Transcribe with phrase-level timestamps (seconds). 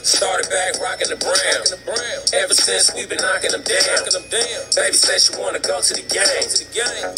[0.00, 1.60] Started back rocking the brown.
[2.32, 4.00] Ever since we've been knocking them down.
[4.72, 6.48] Baby said she wanna go to the game.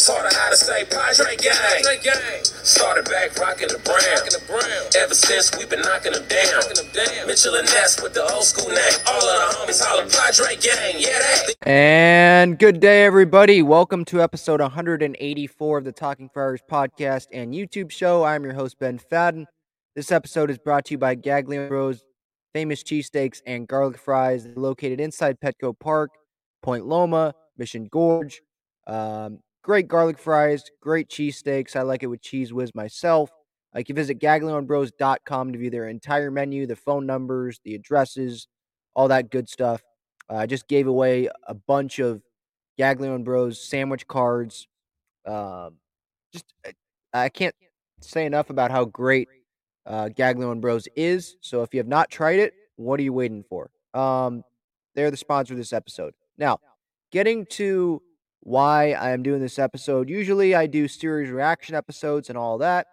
[0.03, 2.43] Taught her how to say Padre gang.
[2.43, 4.99] Started back rocking the brown.
[4.99, 6.59] Ever since we've been knocking them down.
[7.25, 8.99] Mitchell and Ness with the old school name.
[9.07, 10.99] All of the homies holler Padre gang.
[10.99, 11.55] Yeah, that.
[11.63, 13.61] And good day, everybody.
[13.61, 18.25] Welcome to episode 184 of the Talking Friars podcast and YouTube show.
[18.25, 19.45] I'm your host, Ben Fadden.
[19.95, 22.03] This episode is brought to you by Gaglione Bros,
[22.53, 26.11] famous cheesesteaks and garlic fries located inside Petco Park,
[26.61, 28.41] Point Loma, Mission Gorge.
[28.87, 31.75] Um, great garlic fries, great cheesesteaks.
[31.75, 33.31] I like it with Cheez Whiz myself.
[33.75, 38.47] Uh, you can visit gaglionebros.com to view their entire menu, the phone numbers, the addresses,
[38.95, 39.81] all that good stuff.
[40.29, 42.21] Uh, I just gave away a bunch of
[42.79, 44.67] Gaglione Bros sandwich cards.
[45.25, 45.77] Um,
[46.31, 46.45] just
[47.13, 47.55] I can't
[48.01, 49.27] say enough about how great
[49.85, 51.37] uh, and Bros is.
[51.41, 53.69] So if you have not tried it, what are you waiting for?
[53.93, 54.43] Um,
[54.95, 56.13] they're the sponsor of this episode.
[56.37, 56.59] Now,
[57.11, 58.01] getting to
[58.43, 60.09] why I am doing this episode.
[60.09, 62.87] Usually I do series reaction episodes and all that,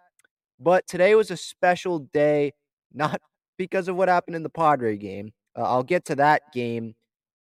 [0.59, 2.53] but today was a special day,
[2.93, 3.21] not
[3.57, 5.33] because of what happened in the Padre game.
[5.57, 6.95] Uh, I'll get to that game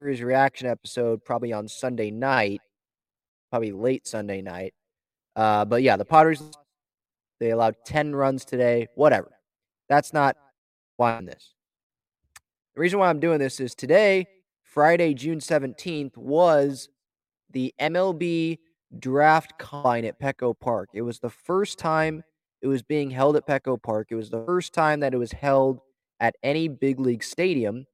[0.01, 2.61] series reaction episode probably on Sunday night,
[3.51, 4.73] probably late Sunday night.
[5.37, 6.43] Uh, but yeah, the Padres
[7.43, 9.33] they allowed 10 runs today, whatever.
[9.89, 10.37] That's not
[10.97, 11.55] why I'm this.
[12.75, 14.27] The reason why I'm doing this is today,
[14.63, 16.89] Friday, June 17th, was
[17.51, 18.59] the MLB
[18.97, 20.91] draft combine at Petco Park.
[20.95, 22.23] It was the first time
[22.63, 24.09] it was being held at Petco Park.
[24.11, 25.81] It was the first time that it was held
[26.21, 27.87] at any big league stadium.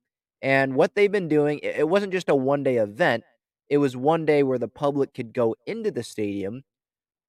[0.43, 3.25] And what they've been doing, it wasn't just a one day event,
[3.71, 6.65] it was one day where the public could go into the stadium.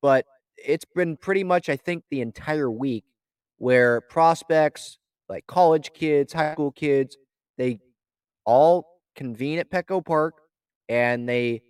[0.01, 0.25] But
[0.65, 3.05] it's been pretty much, I think, the entire week
[3.57, 4.97] where prospects,
[5.27, 7.17] like college kids, high school kids,
[7.57, 7.79] they
[8.45, 10.35] all convene at Petco Park
[10.87, 11.61] and they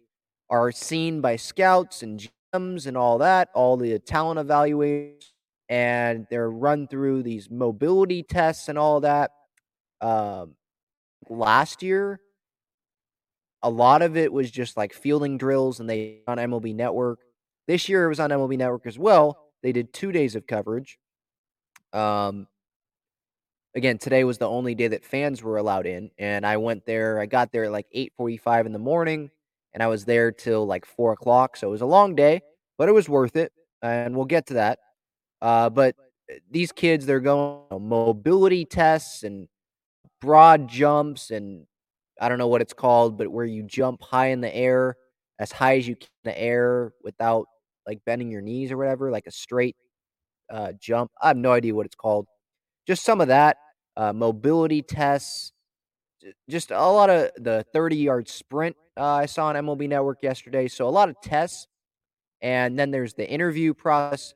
[0.49, 5.31] are seen by scouts and GMs and all that, all the talent evaluators,
[5.67, 9.31] and they're run through these mobility tests and all that.
[10.01, 10.55] Um,
[11.29, 12.19] last year,
[13.61, 17.19] a lot of it was just like fielding drills, and they on MLB Network.
[17.69, 19.51] This year it was on MLB Network as well.
[19.61, 20.97] They did two days of coverage.
[21.93, 22.47] Um,
[23.75, 27.19] again, today was the only day that fans were allowed in, and I went there.
[27.19, 29.29] I got there at like eight forty-five in the morning,
[29.71, 31.57] and I was there till like four o'clock.
[31.57, 32.41] So it was a long day,
[32.79, 33.51] but it was worth it,
[33.83, 34.79] and we'll get to that.
[35.39, 35.95] Uh, but
[36.49, 39.47] these kids, they're going you know, mobility tests and
[40.21, 41.67] broad jumps, and
[42.19, 44.97] I don't know what it's called, but where you jump high in the air,
[45.37, 47.45] as high as you can in the air without
[47.89, 49.75] like bending your knees or whatever, like a straight
[50.51, 51.11] uh, jump.
[51.19, 52.27] I have no idea what it's called.
[52.87, 53.57] Just some of that
[53.97, 55.51] uh, mobility tests,
[56.47, 60.67] just a lot of the 30 yard sprint uh, I saw on MLB Network yesterday.
[60.67, 61.67] So a lot of tests.
[62.41, 64.33] And then there's the interview process.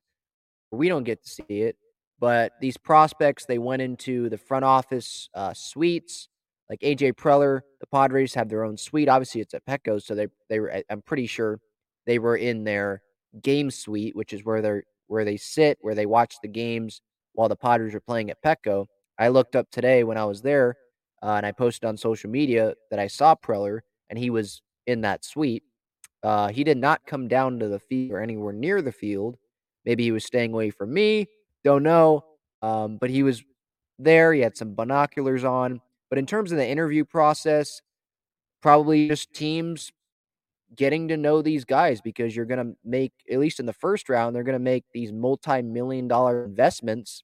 [0.71, 1.77] We don't get to see it,
[2.19, 6.27] but these prospects, they went into the front office uh, suites.
[6.69, 9.07] Like AJ Preller, the Padres have their own suite.
[9.07, 10.81] Obviously, it's at Petco, so they they were.
[10.89, 11.59] I'm pretty sure
[12.07, 13.01] they were in their
[13.41, 17.01] game suite, which is where they're where they sit, where they watch the games
[17.33, 18.85] while the Padres are playing at Petco.
[19.19, 20.75] I looked up today when I was there,
[21.21, 25.01] uh, and I posted on social media that I saw Preller, and he was in
[25.01, 25.63] that suite.
[26.24, 29.38] Uh, he did not come down to the field or anywhere near the field.
[29.85, 31.27] Maybe he was staying away from me.
[31.63, 32.24] Don't know.
[32.62, 33.44] Um, but he was
[34.00, 34.33] there.
[34.33, 35.81] He had some binoculars on.
[36.09, 37.81] But in terms of the interview process,
[38.62, 39.91] probably just teams
[40.75, 44.09] getting to know these guys because you're going to make, at least in the first
[44.09, 47.23] round, they're going to make these multi million dollar investments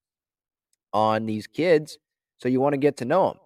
[0.93, 1.97] on these kids.
[2.37, 3.37] So you want to get to know them.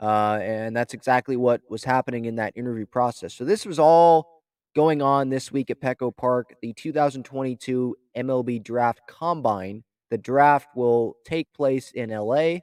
[0.00, 3.34] Uh, and that's exactly what was happening in that interview process.
[3.34, 4.42] So this was all
[4.76, 9.82] going on this week at Petco Park, the 2022 MLB Draft Combine.
[10.10, 12.58] The draft will take place in LA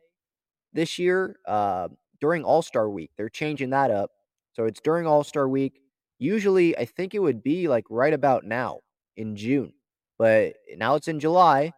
[0.74, 1.90] this year uh,
[2.22, 3.12] during All Star Week.
[3.18, 4.12] They're changing that up.
[4.54, 5.82] So it's during All Star Week.
[6.18, 8.80] Usually, I think it would be like right about now
[9.18, 9.74] in June,
[10.18, 11.74] but now it's in July,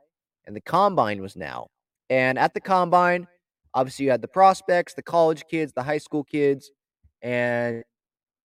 [0.45, 1.67] and the combine was now.
[2.09, 3.27] And at the combine,
[3.73, 6.71] obviously, you had the prospects, the college kids, the high school kids.
[7.21, 7.83] And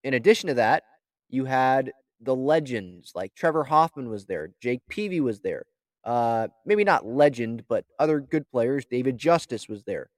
[0.03, 0.83] in addition to that,
[1.29, 5.65] you had the legends like Trevor Hoffman was there, Jake Peavy was there.
[6.05, 8.85] Uh, maybe not legend, but other good players.
[8.85, 10.11] David Justice was there.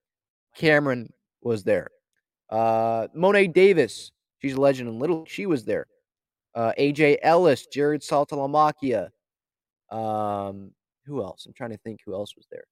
[0.57, 1.13] Cameron
[1.43, 1.89] was there.
[2.49, 4.13] Uh, Mo'ne Davis,
[4.45, 5.25] she's a legend in Little.
[5.27, 5.87] She was there.
[6.55, 9.09] Uh, AJ Ellis, Jared Saltalamacchia.
[9.91, 10.73] Um,
[11.07, 11.47] who else?
[11.47, 12.65] I'm trying to think who else was there.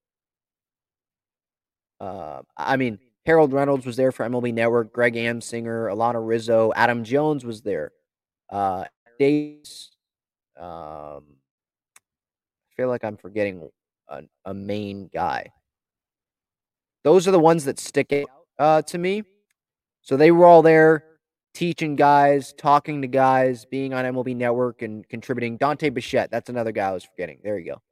[1.98, 4.92] Uh, I mean, Harold Reynolds was there for MLB Network.
[4.92, 7.92] Greg Amsinger, Alana Rizzo, Adam Jones was there.
[8.50, 8.84] Uh.
[9.20, 9.62] Um,
[10.58, 11.22] I
[12.76, 13.68] feel like I'm forgetting
[14.08, 15.52] a, a main guy.
[17.04, 18.28] Those are the ones that stick out
[18.58, 19.22] uh, to me.
[20.02, 21.04] So they were all there
[21.54, 25.56] teaching guys, talking to guys, being on MLB Network and contributing.
[25.56, 27.38] Dante Bichette, that's another guy I was forgetting.
[27.42, 27.82] There you go.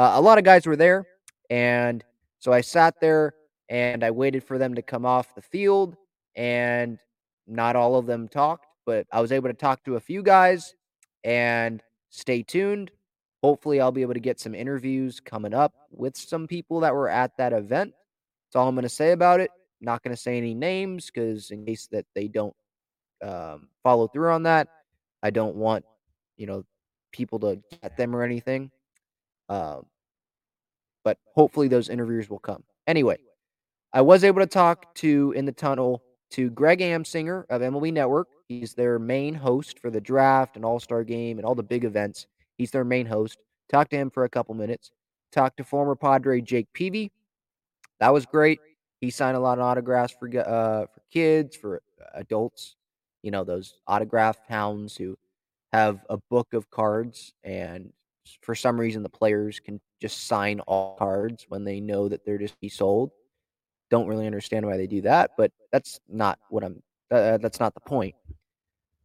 [0.00, 1.06] Uh, a lot of guys were there.
[1.48, 2.04] And
[2.38, 3.34] so I sat there
[3.68, 5.96] and I waited for them to come off the field.
[6.36, 6.98] And
[7.46, 10.74] not all of them talked, but I was able to talk to a few guys.
[11.24, 12.90] And stay tuned.
[13.42, 17.08] Hopefully, I'll be able to get some interviews coming up with some people that were
[17.08, 17.92] at that event.
[18.46, 19.50] That's all I'm going to say about it.
[19.80, 22.54] Not going to say any names because, in case that they don't
[23.22, 24.68] um, follow through on that,
[25.22, 25.84] I don't want
[26.36, 26.64] you know
[27.12, 28.70] people to get them or anything.
[29.48, 29.86] Um,
[31.04, 32.62] but hopefully, those interviews will come.
[32.86, 33.18] Anyway,
[33.92, 36.02] I was able to talk to in the tunnel
[36.32, 38.28] to Greg Amsinger of MLB Network.
[38.48, 41.84] He's their main host for the draft and All Star game and all the big
[41.84, 42.26] events.
[42.56, 43.38] He's their main host.
[43.70, 44.90] Talked to him for a couple minutes.
[45.32, 47.12] Talked to former Padre Jake Peavy.
[48.00, 48.58] That was great.
[49.00, 51.82] He signed a lot of autographs for uh, for kids, for
[52.14, 52.76] adults.
[53.22, 55.16] You know those autograph hounds who
[55.72, 57.92] have a book of cards, and
[58.42, 62.38] for some reason the players can just sign all cards when they know that they're
[62.38, 63.10] just be sold.
[63.90, 66.82] Don't really understand why they do that, but that's not what I'm.
[67.10, 68.14] Uh, that's not the point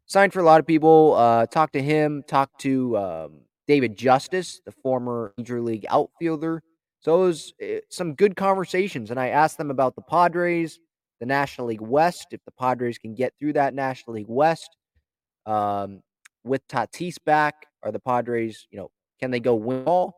[0.06, 1.14] signed for a lot of people.
[1.16, 3.32] Uh, talked to him, talked to um,
[3.68, 6.64] David Justice, the former Major League outfielder.
[7.00, 9.12] So it was uh, some good conversations.
[9.12, 10.80] And I asked them about the Padres,
[11.20, 14.70] the National League West, if the Padres can get through that National League West.
[15.46, 16.02] Um,
[16.44, 20.16] with Tatis back, are the Padres, you know, can they go win all?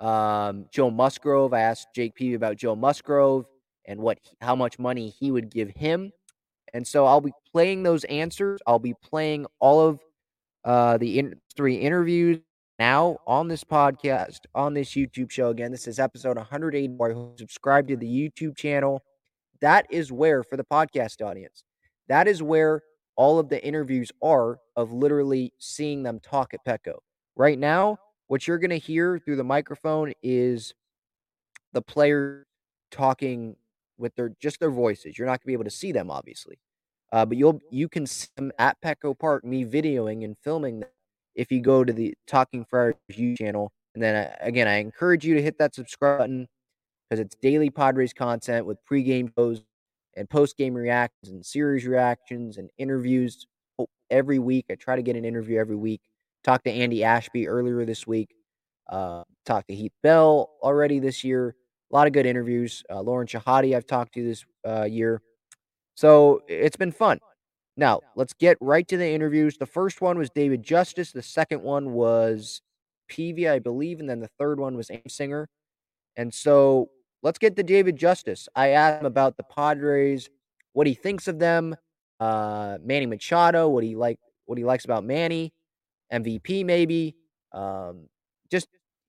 [0.00, 3.46] Um, Joe Musgrove, I asked Jake Peavy about Joe Musgrove
[3.86, 6.12] and what how much money he would give him
[6.74, 8.60] and so I'll be playing those answers.
[8.66, 10.00] I'll be playing all of
[10.64, 12.38] uh, the in- three interviews
[12.78, 15.50] now on this podcast, on this YouTube show.
[15.50, 17.34] Again, this is episode 184.
[17.38, 19.02] Subscribe to the YouTube channel.
[19.60, 21.64] That is where, for the podcast audience,
[22.08, 22.82] that is where
[23.16, 26.98] all of the interviews are of literally seeing them talk at Petco.
[27.36, 27.98] Right now,
[28.28, 30.74] what you're going to hear through the microphone is
[31.72, 32.46] the player
[32.90, 33.56] talking
[33.98, 35.18] with their just their voices.
[35.18, 36.58] You're not gonna be able to see them, obviously,
[37.12, 40.88] uh, but you'll you can see them at Petco Park, me videoing and filming them.
[41.34, 45.24] If you go to the Talking Friars YouTube channel, and then uh, again, I encourage
[45.24, 46.48] you to hit that subscribe button
[47.08, 49.62] because it's daily Padres content with pregame shows
[50.16, 53.46] and post-game reactions and series reactions and interviews
[54.10, 54.66] every week.
[54.70, 56.02] I try to get an interview every week.
[56.44, 58.34] Talked to Andy Ashby earlier this week.
[58.88, 61.54] Uh, talked to Heath Bell already this year.
[61.90, 62.82] A lot of good interviews.
[62.90, 65.22] Uh, Lauren Shehadi, I've talked to this uh, year.
[65.94, 67.20] So it's been fun.
[67.76, 69.56] Now, let's get right to the interviews.
[69.56, 71.12] The first one was David Justice.
[71.12, 72.60] The second one was
[73.08, 74.00] Peavy, I believe.
[74.00, 75.48] And then the third one was Singer.
[76.16, 76.90] And so
[77.22, 78.48] let's get to David Justice.
[78.54, 80.28] I asked him about the Padres,
[80.72, 81.76] what he thinks of them,
[82.20, 85.52] uh, Manny Machado, what he like, what he likes about Manny,
[86.12, 87.16] MVP maybe,
[87.52, 88.08] um,
[88.50, 88.68] just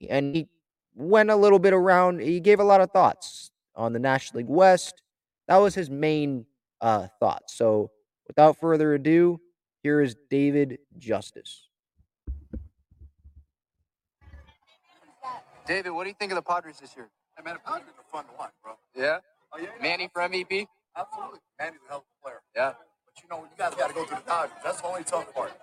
[0.10, 0.48] and he
[0.96, 2.22] went a little bit around.
[2.22, 5.02] He gave a lot of thoughts on the National League West.
[5.48, 6.46] That was his main
[6.82, 7.56] uh, thoughts.
[7.56, 7.92] So
[8.28, 9.40] without further ado,
[9.82, 11.68] here is David Justice.
[15.66, 17.10] David, what do you think of the Padres this year?
[17.40, 18.74] Hey man, the Padres are fun to watch, bro.
[18.98, 19.20] Yeah,
[19.54, 19.82] Oh yeah, yeah.
[19.82, 20.68] Manny for MVP.
[20.98, 21.40] absolutely.
[21.58, 22.42] Manny's a hell of a player.
[22.54, 22.74] Yeah,
[23.08, 24.58] But you know, you guys got to go through the Dodgers.
[24.62, 25.54] That's the only tough part,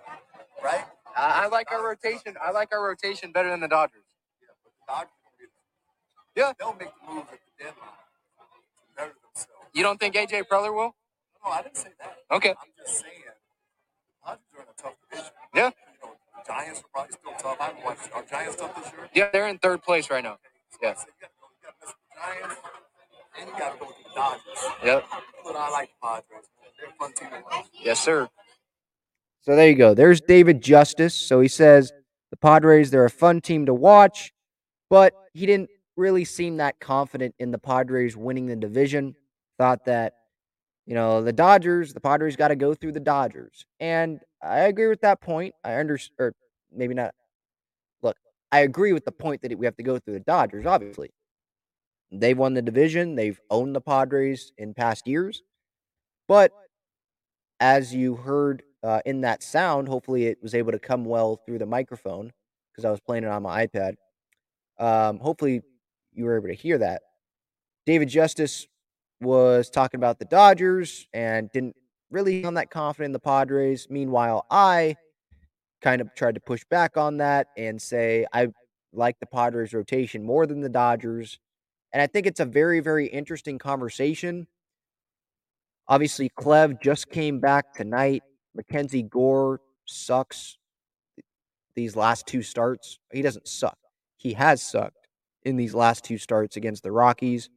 [0.63, 0.85] right?
[1.15, 2.33] I, I like our rotation.
[2.43, 4.05] I like our rotation better than the Dodgers.
[4.41, 6.53] Yeah, but the Dodgers gonna be Yeah.
[6.57, 9.69] They'll make the moves at the deadline to better themselves.
[9.75, 10.95] You don't think AJ Preller will?
[11.45, 12.17] No, I didn't say that.
[12.31, 12.51] Okay.
[12.57, 15.31] I'm just saying the Dodgers are in a tough division.
[15.55, 15.69] Yeah.
[15.69, 17.57] You know, the Giants are probably still tough.
[17.61, 18.09] I haven't watched.
[18.15, 19.09] Are Giants tough this year?
[19.13, 20.37] Yeah, they're in third place right now.
[20.71, 20.95] So Yeah.
[22.27, 22.49] I
[23.39, 23.47] said, you got to go.
[23.47, 24.41] You got to mess with the Giants, and you got to go with the Dodgers.
[24.83, 25.05] Yep.
[25.43, 26.45] But I like the Padres.
[26.79, 27.65] They're a fun team to watch.
[27.83, 28.29] Yes, sir.
[29.41, 29.93] So there you go.
[29.93, 31.15] There's David Justice.
[31.15, 31.93] So he says
[32.31, 34.33] the Padres, they're a fun team to watch,
[34.89, 39.15] but he didn't really seem that confident in the Padres winning the division.
[39.57, 40.13] Thought that,
[40.85, 43.65] you know, the Dodgers, the Padres got to go through the Dodgers.
[43.79, 45.55] And I agree with that point.
[45.63, 46.35] I understand, or
[46.71, 47.15] maybe not.
[48.03, 48.17] Look,
[48.51, 51.09] I agree with the point that we have to go through the Dodgers, obviously.
[52.11, 55.43] They've won the division, they've owned the Padres in past years.
[56.27, 56.51] But
[57.59, 61.59] as you heard uh, in that sound, hopefully it was able to come well through
[61.59, 62.31] the microphone
[62.71, 63.95] because I was playing it on my iPad.
[64.79, 65.61] Um, hopefully
[66.13, 67.01] you were able to hear that.
[67.85, 68.67] David Justice
[69.21, 71.75] was talking about the Dodgers and didn't
[72.11, 73.87] really sound that confident in the Padres.
[73.89, 74.95] Meanwhile, I
[75.81, 78.47] kind of tried to push back on that and say I
[78.93, 81.39] like the Padres rotation more than the Dodgers.
[81.93, 84.47] And I think it's a very, very interesting conversation.
[85.87, 88.23] Obviously, Clev just came back tonight.
[88.55, 90.57] Mackenzie Gore sucks
[91.75, 92.99] these last two starts.
[93.13, 93.77] He doesn't suck.
[94.17, 95.07] He has sucked
[95.43, 97.49] in these last two starts against the Rockies.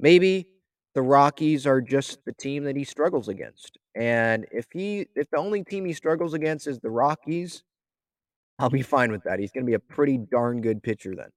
[0.00, 0.48] Maybe
[0.94, 3.78] the Rockies are just the team that he struggles against.
[3.94, 7.62] And if he if the only team he struggles against is the Rockies,
[8.58, 9.38] I'll be fine with that.
[9.38, 11.30] He's going to be a pretty darn good pitcher then.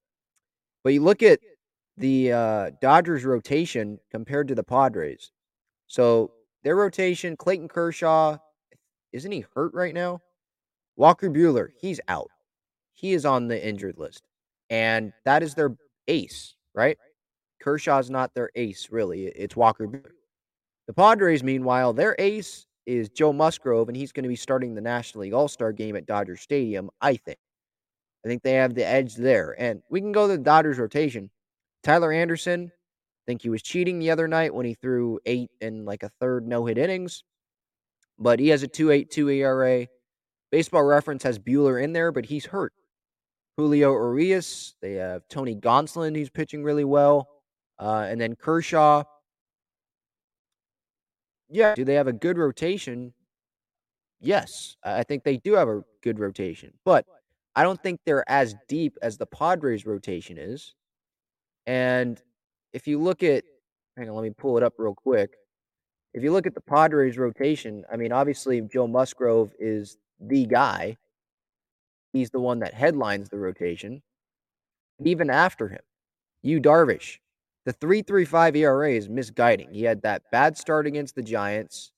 [0.83, 1.39] But you look at
[1.97, 5.31] the uh, Dodgers rotation compared to the Padres.
[5.87, 6.31] So
[6.63, 8.37] their rotation, Clayton Kershaw,
[9.13, 10.21] isn't he hurt right now?
[10.97, 12.29] Walker Buehler, he's out.
[12.93, 14.23] He is on the injured list.
[14.69, 15.75] And that is their
[16.07, 16.97] ace, right?
[17.61, 19.25] Kershaw's not their ace, really.
[19.27, 20.11] It's Walker Buehler.
[20.87, 24.81] The Padres, meanwhile, their ace is Joe Musgrove, and he's going to be starting the
[24.81, 27.39] National League All Star game at Dodger Stadium, I think.
[28.23, 29.55] I think they have the edge there.
[29.59, 31.29] And we can go to the Dodgers rotation.
[31.85, 35.85] Tyler Anderson, I think he was cheating the other night when he threw eight and
[35.85, 37.23] like a third no hit innings,
[38.17, 39.87] but he has a 2.82 ERA.
[40.51, 42.73] Baseball Reference has Buehler in there, but he's hurt.
[43.55, 47.29] Julio Urias, they have Tony Gonsolin, who's pitching really well,
[47.77, 49.03] uh, and then Kershaw.
[51.49, 53.13] Yeah, do they have a good rotation?
[54.19, 57.05] Yes, I think they do have a good rotation, but
[57.55, 60.73] I don't think they're as deep as the Padres rotation is.
[61.67, 62.21] And
[62.73, 63.43] if you look at,
[63.97, 65.31] hang on, let me pull it up real quick.
[66.13, 70.97] If you look at the Padres rotation, I mean, obviously Joe Musgrove is the guy.
[72.13, 74.01] He's the one that headlines the rotation.
[75.03, 75.81] Even after him,
[76.41, 77.17] you Darvish,
[77.65, 79.73] the 3.35 ERA is misguiding.
[79.73, 81.91] He had that bad start against the Giants.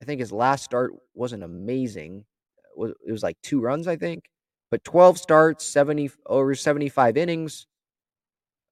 [0.00, 2.24] I think his last start wasn't amazing.
[2.76, 4.30] It was, like two runs, I think.
[4.70, 7.66] But 12 starts, 70 over 75 innings.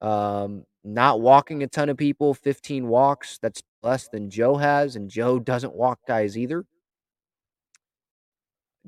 [0.00, 3.38] Um, not walking a ton of people, 15 walks.
[3.42, 6.64] That's less than Joe has, and Joe doesn't walk guys either.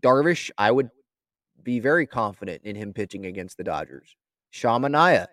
[0.01, 0.91] Darvish, I would
[1.63, 4.17] be very confident in him pitching against the Dodgers.
[4.51, 5.27] Sean Manaea,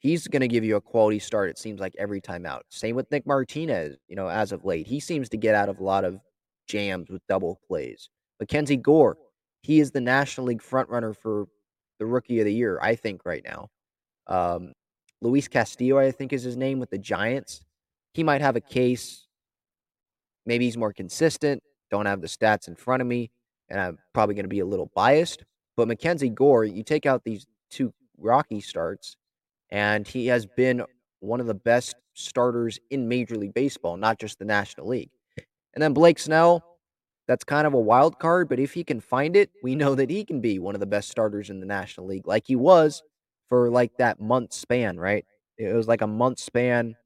[0.00, 2.64] he's going to give you a quality start, it seems like, every time out.
[2.68, 4.86] Same with Nick Martinez, you know, as of late.
[4.86, 6.18] He seems to get out of a lot of
[6.66, 8.08] jams with double plays.
[8.40, 9.16] Mackenzie Gore,
[9.62, 11.46] he is the National League frontrunner for
[11.98, 13.68] the rookie of the year, I think, right now.
[14.26, 14.72] Um,
[15.22, 17.64] Luis Castillo, I think, is his name with the Giants.
[18.12, 19.26] He might have a case.
[20.44, 21.62] Maybe he's more consistent.
[21.90, 23.30] Don't have the stats in front of me,
[23.68, 25.44] and I'm probably going to be a little biased.
[25.76, 29.16] But Mackenzie Gore, you take out these two rocky starts,
[29.70, 30.82] and he has been
[31.20, 35.10] one of the best starters in Major League Baseball, not just the National League.
[35.74, 36.64] And then Blake Snell,
[37.28, 40.10] that's kind of a wild card, but if he can find it, we know that
[40.10, 43.02] he can be one of the best starters in the National League, like he was
[43.52, 45.26] for like that month span, right?
[45.58, 46.96] It was like a month span,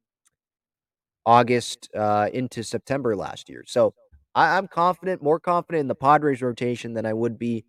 [1.26, 3.64] August uh, into September last year.
[3.66, 3.94] So
[4.32, 7.64] I, I'm confident, more confident in the Padres rotation than I would be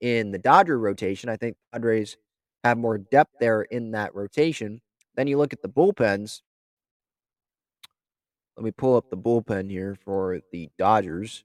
[0.00, 1.28] in the Dodger rotation.
[1.28, 2.16] I think Padres
[2.64, 4.80] have more depth there in that rotation.
[5.14, 6.40] Then you look at the bullpens.
[8.56, 11.44] Let me pull up the bullpen here for the Dodgers.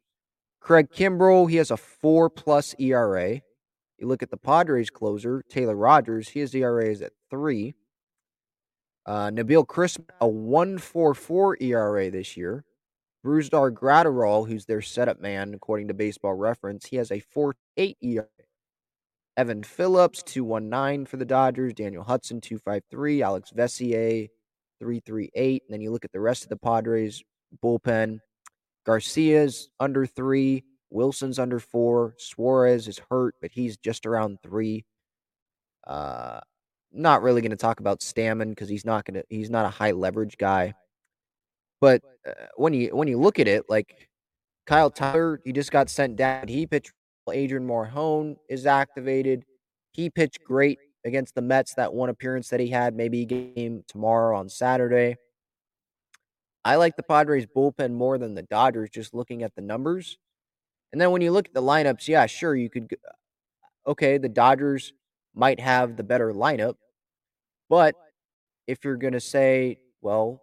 [0.62, 3.42] Craig Kimbrel, he has a four plus ERA.
[3.98, 7.74] You look at the Padres closer, Taylor Rogers, his ERA is at three.
[9.06, 12.64] Uh, Nabil Crismatt, a 144 ERA this year.
[13.26, 18.28] Brusdar Graterol, who's their setup man, according to Baseball Reference, he has a 4.8 ERA.
[19.38, 21.74] Evan Phillips, 219 for the Dodgers.
[21.74, 23.22] Daniel Hudson, 253.
[23.22, 24.30] Alex Vesia,
[24.80, 25.64] 338.
[25.68, 27.24] And then you look at the rest of the Padres
[27.64, 28.20] bullpen.
[28.86, 30.64] Garcia's under three.
[30.90, 32.16] Wilson's under four.
[32.18, 34.86] Suarez is hurt, but he's just around three.
[35.86, 36.40] Uh,
[36.92, 39.24] not really going to talk about Stammen because he's not going to.
[39.30, 40.74] He's not a high leverage guy.
[41.80, 44.10] But uh, when you when you look at it, like
[44.66, 46.48] Kyle Tyler, he just got sent down.
[46.48, 46.92] He pitched.
[47.30, 49.44] Adrian Morejon is activated.
[49.92, 52.96] He pitched great against the Mets that one appearance that he had.
[52.96, 55.18] Maybe game tomorrow on Saturday.
[56.64, 60.18] I like the Padres bullpen more than the Dodgers just looking at the numbers.
[60.92, 62.94] And then when you look at the lineups, yeah, sure, you could.
[62.94, 64.94] Uh, okay, the Dodgers
[65.34, 66.76] might have the better lineup.
[67.70, 67.96] But
[68.66, 70.42] if you're going to say, well,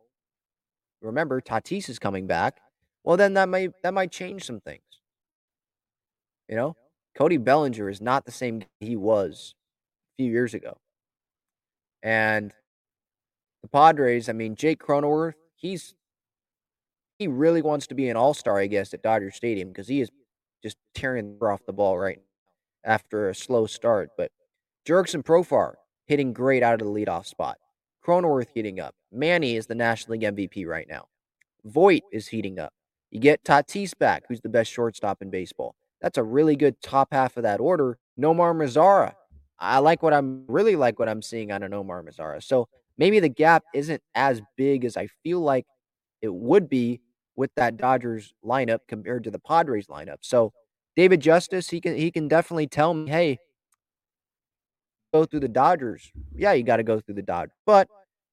[1.00, 2.58] remember Tatis is coming back,
[3.04, 4.82] well then that might that might change some things.
[6.48, 6.76] You know,
[7.16, 9.54] Cody Bellinger is not the same he was
[10.14, 10.78] a few years ago.
[12.02, 12.52] And
[13.62, 15.94] the Padres, I mean, Jake Cronenworth, he's
[17.18, 20.10] he really wants to be an all-star, I guess, at Dodger Stadium because he is
[20.64, 22.18] just tearing off the ball right
[22.84, 24.08] after a slow start.
[24.16, 24.32] But
[24.86, 25.74] Jurickson Profar
[26.06, 27.58] hitting great out of the leadoff spot.
[28.04, 28.94] Cronenworth heating up.
[29.12, 31.04] Manny is the National League MVP right now.
[31.64, 32.72] Voit is heating up.
[33.10, 35.74] You get Tatis back, who's the best shortstop in baseball.
[36.00, 37.98] That's a really good top half of that order.
[38.18, 39.12] Nomar Mazara.
[39.58, 42.42] I like what I'm really like what I'm seeing on an Nomar Mazara.
[42.42, 45.66] So maybe the gap isn't as big as I feel like
[46.22, 47.00] it would be
[47.36, 50.18] with that Dodgers lineup compared to the Padres lineup.
[50.20, 50.52] So
[50.96, 53.38] David Justice, he can he can definitely tell me, hey,
[55.12, 56.10] go through the Dodgers.
[56.34, 57.56] Yeah, you got to go through the Dodgers.
[57.66, 57.88] But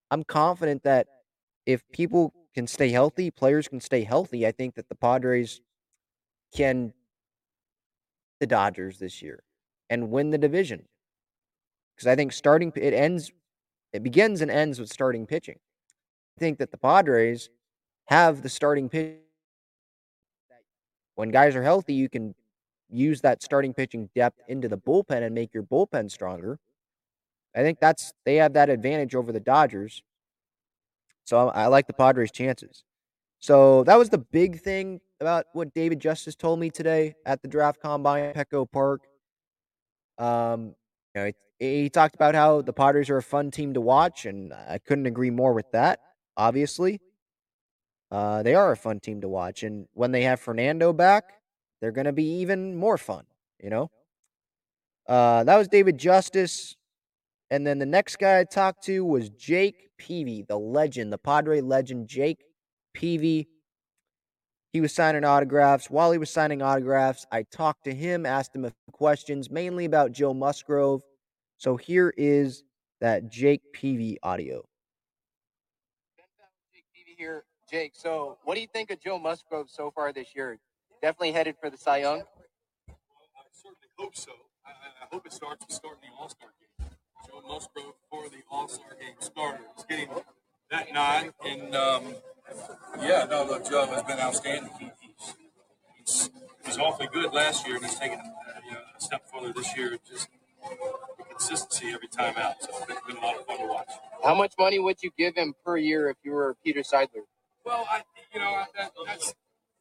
[0.10, 1.08] I'm confident that
[1.66, 5.62] if people can stay healthy, players can stay healthy, I think that the Padres
[6.56, 6.94] can
[8.40, 9.44] the Dodgers this year
[9.90, 10.84] and win the division.
[11.96, 13.32] Because I think starting it ends
[13.94, 15.60] it begins and ends with starting pitching.
[16.38, 17.50] I think that the Padres
[18.08, 19.18] have the starting pitch.
[21.16, 22.36] When guys are healthy, you can
[22.90, 26.60] use that starting pitching depth into the bullpen and make your bullpen stronger.
[27.56, 30.04] I think that's they have that advantage over the Dodgers.
[31.26, 32.84] So I, I like the Padres' chances.
[33.40, 37.48] So that was the big thing about what David Justice told me today at the
[37.48, 39.02] draft combine at Petco Park.
[40.18, 40.76] Um,
[41.16, 44.54] you know, he talked about how the Padres are a fun team to watch, and
[44.54, 46.00] I couldn't agree more with that.
[46.38, 47.00] Obviously,
[48.12, 51.24] uh, they are a fun team to watch, and when they have Fernando back,
[51.80, 53.26] they're going to be even more fun.
[53.64, 53.92] You know,
[55.08, 56.76] uh, that was David Justice,
[57.50, 61.62] and then the next guy I talked to was Jake Peavy, the legend, the Padre
[61.62, 62.44] legend, Jake
[62.94, 63.48] Peavy.
[64.74, 65.90] He was signing autographs.
[65.90, 69.86] While he was signing autographs, I talked to him, asked him a few questions, mainly
[69.86, 71.02] about Joe Musgrove.
[71.58, 72.64] So here is
[73.00, 74.64] that Jake Peavy audio.
[76.74, 77.44] Jake Peavy here.
[77.72, 80.58] Jake, so what do you think of Joe Musgrove so far this year?
[81.02, 82.18] Definitely headed for the Cy Young?
[82.18, 82.98] Well,
[83.38, 84.32] I certainly hope so.
[84.66, 86.90] I, I hope it starts with starting the All Star game.
[87.26, 90.10] Joe Musgrove for the All Star game starter is getting
[90.70, 91.34] that nod.
[91.46, 92.16] And um,
[93.00, 94.70] yeah, no, look, Joe has been outstanding.
[94.78, 95.36] He, he's,
[95.98, 96.30] he's,
[96.66, 99.78] he's awfully good last year, and he's taken uh, you know, a step further this
[99.78, 99.98] year.
[100.10, 100.28] Just
[101.18, 102.62] the consistency every time out.
[102.62, 103.92] So it's been, been a lot of fun to watch.
[104.26, 107.24] How much money would you give him per year if you were Peter Seidler?
[107.66, 108.02] Well, I,
[108.34, 109.36] you know, that, that's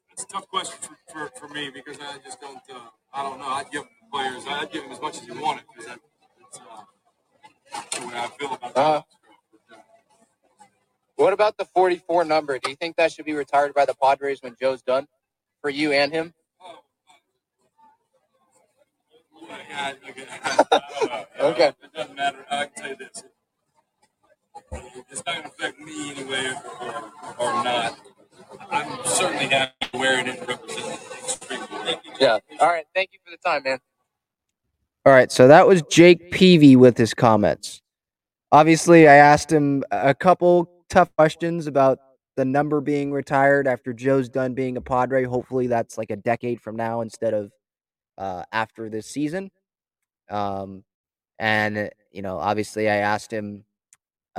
[0.09, 2.59] that's a tough question for, for, for me because I just don't.
[2.73, 2.79] Uh,
[3.12, 3.47] I don't know.
[3.47, 4.45] I'd give players.
[4.49, 6.01] I'd give them as much as you wanted because that,
[6.40, 8.81] that's uh, the way I feel about that.
[8.81, 9.03] Uh,
[11.16, 12.59] what about the 44 number?
[12.59, 15.07] Do you think that should be retired by the Padres when Joe's done
[15.62, 16.35] for you and him?
[19.71, 21.27] Yeah, okay.
[21.40, 21.73] Okay.
[21.83, 22.45] It doesn't matter.
[22.51, 23.25] I can tell you this.
[24.73, 27.99] It's not going to affect me anyway or, or not.
[28.71, 32.01] I'm certainly happy wearing it and representing it extremely.
[32.21, 32.39] Yeah.
[32.61, 32.85] All right.
[32.95, 33.79] Thank you for the time, man.
[35.07, 37.81] All right, so that was Jake Peavy with his comments.
[38.53, 41.99] Obviously, I asked him a couple tough questions about
[42.37, 45.25] the number being retired after Joe's done being a Padre.
[45.25, 47.51] Hopefully, that's like a decade from now instead of
[48.19, 49.51] uh, after this season.
[50.29, 50.85] Um,
[51.39, 53.65] and you know, obviously, I asked him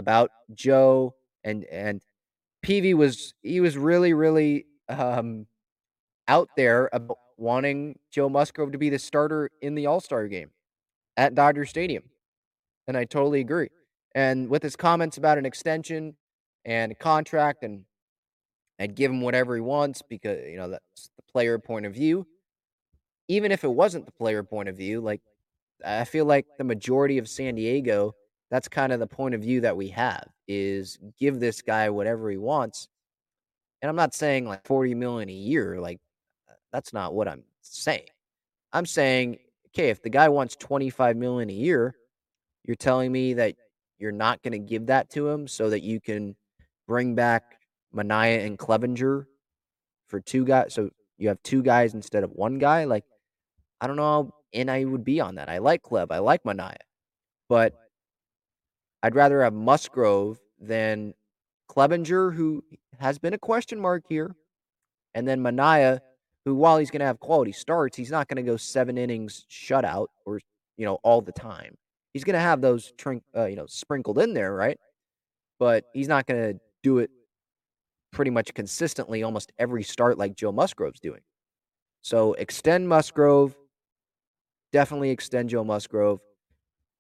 [0.02, 2.02] about Joe and and
[2.62, 5.46] Peavy was he was really really um,
[6.28, 10.50] out there about wanting Joe Musgrove to be the starter in the All Star game
[11.16, 12.04] at Dodger Stadium,
[12.88, 13.70] and I totally agree.
[14.14, 16.18] And with his comments about an extension
[16.66, 17.86] and a contract, and
[18.80, 22.28] I'd give him whatever he wants because you know that's the player point of view.
[23.28, 25.22] Even if it wasn't the player point of view, like
[25.86, 28.16] I feel like the majority of San Diego,
[28.52, 32.30] that's kind of the point of view that we have is give this guy whatever
[32.30, 32.90] he wants.
[33.82, 36.00] And I'm not saying like 40 million a year, like
[36.50, 38.08] uh, that's not what I'm saying.
[38.74, 41.96] I'm saying, okay, if the guy wants 25 million a year,
[42.64, 43.56] you're telling me that
[43.98, 46.36] you're not going to give that to him so that you can
[46.88, 47.58] bring back
[47.96, 49.26] Manaea and Clevinger
[50.08, 50.74] for two guys.
[50.74, 52.84] So you have two guys instead of one guy.
[52.84, 53.06] Like,
[53.80, 55.50] I don't know how in I would be on that.
[55.50, 56.12] I like Cleb.
[56.12, 56.76] I like Manaea.
[57.48, 57.81] But
[59.04, 61.14] I'd rather have Musgrove than
[61.70, 62.64] Clevinger, who
[63.00, 64.36] has been a question mark here,
[65.14, 66.00] and then Manaea,
[66.46, 69.46] who while he's going to have quality starts, he's not going to go seven innings
[69.50, 70.40] shutout or
[70.78, 71.76] you know all the time.
[72.14, 74.78] He's going to have those trink, uh, you know sprinkled in there, right?
[75.60, 77.10] But he's not going to do it
[78.12, 81.22] pretty much consistently almost every start like Joe Musgrove's doing.
[82.02, 83.56] So extend Musgrove.
[84.74, 86.20] Definitely extend Joe Musgrove.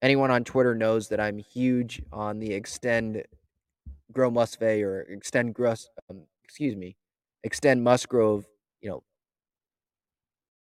[0.01, 3.23] Anyone on Twitter knows that I'm huge on the extend
[4.11, 6.95] Grow Musve or extend Gruss, um, excuse me,
[7.43, 8.45] extend Musgrove,
[8.81, 9.03] you know,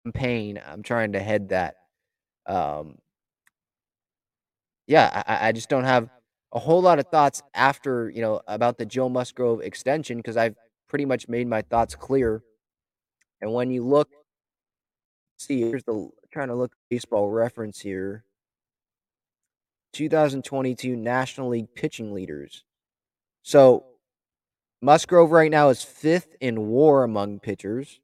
[0.05, 0.61] campaign.
[0.65, 1.75] I'm trying to head that.
[2.45, 2.97] Um,
[4.87, 6.09] yeah, I, I just don't have
[6.51, 10.55] a whole lot of thoughts after, you know, about the Joe Musgrove extension because I've
[10.89, 12.43] pretty much made my thoughts clear.
[13.39, 14.09] And when you look,
[15.39, 18.25] see, here's the trying to look baseball reference here.
[19.93, 22.63] 2022 National League pitching leaders.
[23.43, 23.85] So
[24.81, 27.99] Musgrove right now is fifth in WAR among pitchers.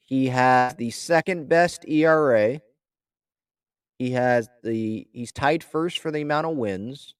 [0.00, 2.60] He has the second best ERA.
[3.98, 7.14] He has the he's tied first for the amount of wins.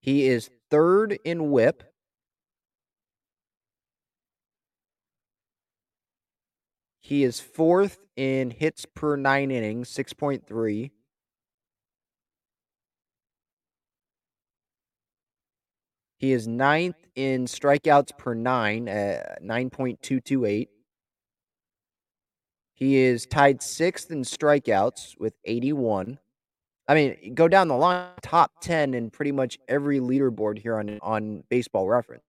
[0.00, 1.82] He is third in whip.
[7.06, 10.90] He is fourth in hits per nine innings, 6.3.
[16.16, 20.66] He is ninth in strikeouts per nine uh, at 9.228.
[22.74, 26.18] He is tied sixth in strikeouts with 81.
[26.88, 30.98] I mean, go down the line, top 10 in pretty much every leaderboard here on,
[31.02, 32.24] on baseball reference.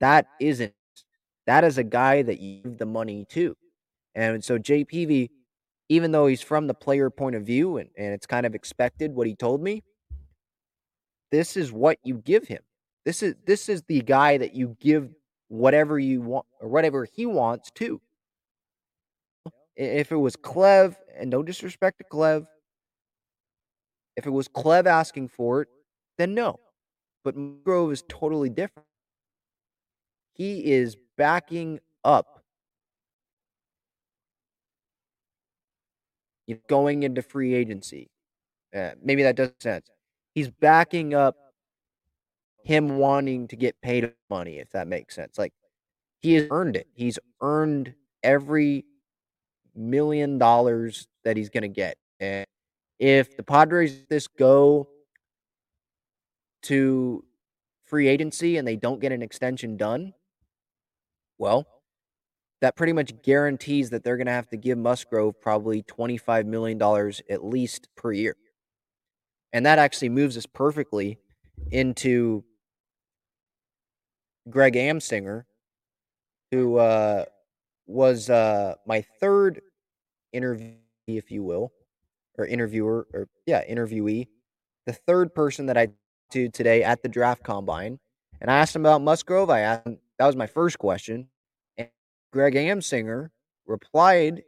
[0.00, 0.72] That isn't,
[1.46, 3.54] that is a guy that you give the money to.
[4.16, 5.28] And so JPV,
[5.90, 9.14] even though he's from the player point of view and, and it's kind of expected
[9.14, 9.84] what he told me,
[11.30, 12.62] this is what you give him.
[13.04, 15.10] This is this is the guy that you give
[15.48, 18.00] whatever you want or whatever he wants to.
[19.76, 22.46] If it was Clev, and no disrespect to Clev,
[24.16, 25.68] if it was Clev asking for it,
[26.16, 26.58] then no.
[27.22, 28.86] But Grove is totally different.
[30.32, 32.35] He is backing up
[36.68, 38.08] going into free agency.
[38.74, 39.88] Uh, maybe that doesn't sense.
[40.34, 41.36] He's backing up
[42.62, 45.38] him wanting to get paid money, if that makes sense.
[45.38, 45.52] Like
[46.20, 46.88] he has earned it.
[46.94, 48.84] He's earned every
[49.74, 51.96] million dollars that he's going to get.
[52.18, 52.46] And
[52.98, 54.88] if the Padres this go
[56.62, 57.24] to
[57.84, 60.12] free agency and they don't get an extension done,
[61.38, 61.66] well,
[62.60, 66.80] that pretty much guarantees that they're going to have to give Musgrove probably $25 million
[67.30, 68.36] at least per year.
[69.52, 71.18] And that actually moves us perfectly
[71.70, 72.44] into
[74.48, 75.44] Greg Amsinger,
[76.50, 77.24] who uh,
[77.86, 79.60] was uh, my third
[80.32, 80.74] interview,
[81.06, 81.72] if you will,
[82.38, 84.28] or interviewer, or yeah, interviewee,
[84.86, 85.88] the third person that I
[86.30, 87.98] to today at the draft combine.
[88.40, 89.50] And I asked him about Musgrove.
[89.50, 91.28] I asked him, that was my first question.
[92.36, 93.30] Greg Amsinger
[93.66, 94.42] replied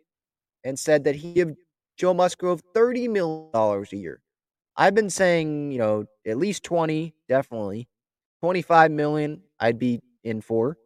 [0.63, 1.57] and said that he give
[1.97, 4.21] Joe Musgrove $30 million a year.
[4.77, 7.89] I've been saying, you know, at least 20, definitely.
[8.43, 10.77] 25 million, I'd be in for.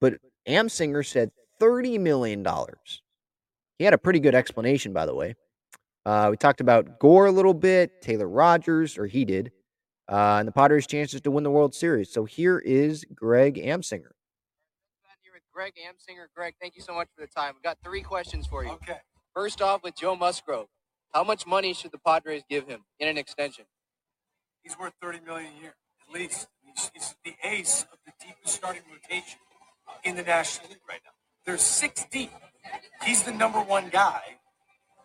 [0.00, 0.14] But
[0.48, 1.30] Amsinger said
[1.62, 2.44] $30 million.
[3.78, 5.36] He had a pretty good explanation, by the way.
[6.04, 9.52] Uh, we talked about Gore a little bit, Taylor Rogers, or he did,
[10.10, 12.12] uh, and the Potters' chances to win the World Series.
[12.12, 14.15] So here is Greg Amsinger.
[15.56, 16.26] Greg Amsinger.
[16.36, 17.54] Greg, thank you so much for the time.
[17.54, 18.72] We've got three questions for you.
[18.72, 18.98] Okay.
[19.32, 20.66] First off, with Joe Musgrove,
[21.14, 23.64] how much money should the Padres give him in an extension?
[24.62, 25.74] He's worth 30 million a year,
[26.06, 26.48] at least.
[26.62, 29.40] He's, he's the ace of the deepest starting rotation
[30.04, 31.12] in the National League right now.
[31.46, 32.32] There's six deep.
[33.02, 34.20] He's the number one guy.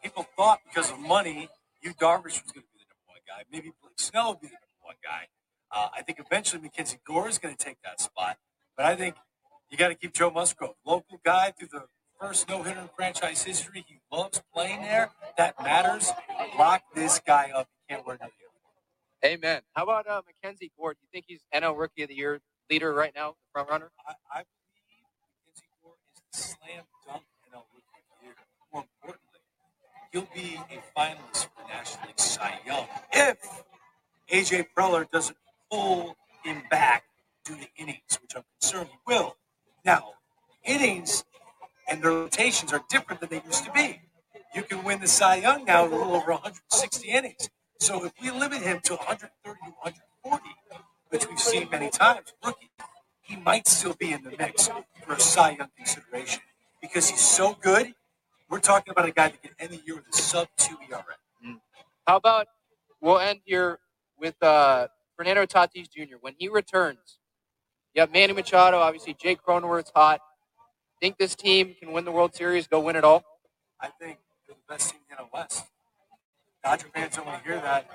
[0.04, 1.48] People thought because of money,
[1.82, 3.44] Yu Darvish was going to be the number one guy.
[3.50, 5.28] Maybe Blake Snell would be the number one guy.
[5.72, 8.36] Uh, I think eventually Mackenzie Gore is going to take that spot.
[8.76, 9.16] But I think
[9.72, 11.86] you got to keep Joe Musgrove, local guy through the
[12.20, 13.86] first no hitter in franchise history.
[13.88, 15.12] He loves playing there.
[15.38, 16.12] That matters.
[16.60, 17.68] Lock this guy up.
[17.88, 19.34] He can't wear another year.
[19.34, 19.62] Amen.
[19.74, 20.94] How about uh, Mackenzie Gore?
[20.94, 23.92] Do you think he's NL Rookie of the Year leader right now, the front runner?
[24.08, 25.06] I, I believe
[25.46, 28.36] Mackenzie Gore is the slam dunk NL Rookie of the Year.
[28.74, 29.40] More importantly,
[30.12, 33.38] he'll be a finalist for the National League Cy Young if
[34.32, 35.38] AJ Preller doesn't
[35.72, 37.04] pull him back
[37.46, 39.36] due to innings, which I'm concerned he will.
[39.86, 40.14] Now,
[40.64, 41.26] innings
[41.90, 44.02] and their rotations are different than they used to be.
[44.56, 47.50] You can win the Cy Young now a little over 160 innings.
[47.80, 50.44] So if we limit him to 130 to 140,
[51.10, 52.70] which we've seen many times, rookie,
[53.22, 54.70] he might still be in the mix
[55.06, 56.42] for a Cy Young consideration
[56.82, 57.94] because he's so good.
[58.50, 61.04] We're talking about a guy that can end the year with a sub two ERA.
[62.08, 62.48] How about
[63.02, 63.80] we'll end here
[64.20, 66.18] with uh, Fernando Tatis Jr.
[66.22, 67.20] When he returns,
[67.94, 70.22] you have Manny Machado, obviously Jake Cronenworth's hot.
[71.02, 73.24] Think this team can win the World Series, go win it all?
[73.80, 75.66] I think they're the best team in the West.
[76.64, 77.90] Dodger fans don't want to hear that.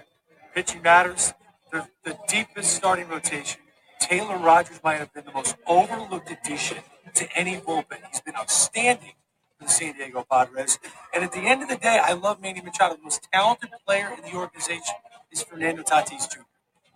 [0.54, 1.32] Pitching matters.
[1.70, 3.60] They're the deepest starting rotation.
[4.00, 6.78] Taylor Rogers might have been the most overlooked addition
[7.14, 7.98] to any bullpen.
[8.10, 9.12] He's been outstanding
[9.58, 10.78] for the San Diego Padres.
[11.14, 12.96] And at the end of the day, I love Manny Machado.
[12.96, 14.94] The most talented player in the organization
[15.30, 16.40] is Fernando Tatis Jr.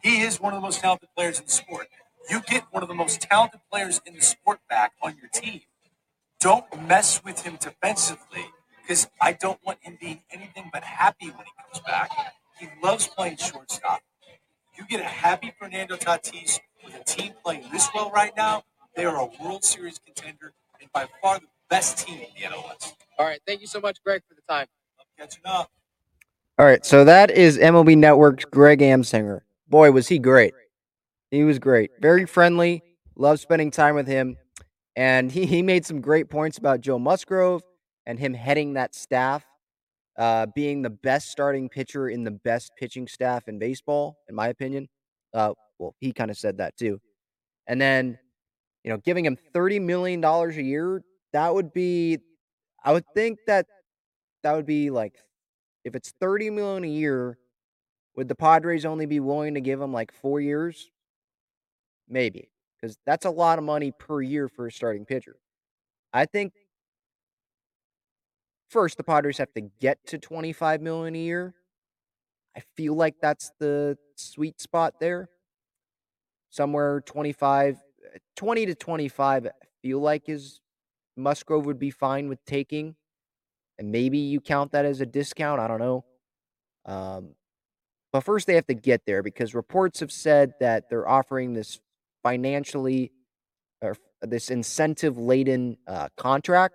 [0.02, 1.88] He is one of the most talented players in the sport.
[2.30, 5.62] You get one of the most talented players in the sport back on your team.
[6.38, 8.46] Don't mess with him defensively
[8.80, 12.10] because I don't want him being anything but happy when he comes back.
[12.60, 14.02] He loves playing shortstop.
[14.78, 18.62] You get a happy Fernando Tatis with a team playing this well right now.
[18.94, 22.94] They are a World Series contender and by far the best team in the NL
[23.18, 23.40] All right.
[23.44, 24.66] Thank you so much, Greg, for the time.
[25.00, 25.68] I'm catching up.
[26.58, 29.40] All right, so that is MLB Network's Greg Amsinger.
[29.68, 30.52] Boy, was he great.
[31.30, 31.90] He was great.
[32.00, 32.82] Very friendly.
[33.16, 34.36] Love spending time with him.
[34.96, 37.62] And he, he made some great points about Joe Musgrove
[38.06, 39.44] and him heading that staff,
[40.18, 44.48] uh, being the best starting pitcher in the best pitching staff in baseball, in my
[44.48, 44.88] opinion.
[45.32, 47.00] Uh, well, he kind of said that too.
[47.66, 48.18] And then,
[48.82, 52.18] you know, giving him $30 million a year, that would be,
[52.84, 53.66] I would think that
[54.42, 55.14] that would be like,
[55.84, 57.38] if it's 30 million a year,
[58.16, 60.90] would the Padres only be willing to give him like four years?
[62.10, 65.36] Maybe, because that's a lot of money per year for a starting pitcher.
[66.12, 66.52] I think
[68.68, 71.54] first the Padres have to get to 25 million a year.
[72.56, 75.28] I feel like that's the sweet spot there.
[76.50, 77.78] Somewhere 25,
[78.34, 79.50] 20 to 25, I
[79.82, 80.60] feel like is
[81.16, 82.96] Musgrove would be fine with taking.
[83.78, 85.60] And maybe you count that as a discount.
[85.60, 86.04] I don't know.
[86.84, 87.34] Um,
[88.12, 91.78] but first, they have to get there because reports have said that they're offering this
[92.22, 93.12] financially
[93.82, 96.74] or this incentive laden uh, contract.